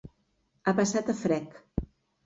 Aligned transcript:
Ha 0.65 0.73
passat 0.81 1.15
a 1.15 1.17
frec. 1.23 1.65